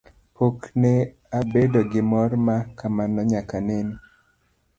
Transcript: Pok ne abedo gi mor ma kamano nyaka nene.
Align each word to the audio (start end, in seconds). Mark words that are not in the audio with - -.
Pok 0.35 0.57
ne 0.81 0.93
abedo 1.39 1.79
gi 1.91 2.01
mor 2.09 2.31
ma 2.45 2.55
kamano 2.77 3.21
nyaka 3.31 3.57
nene. 3.67 3.95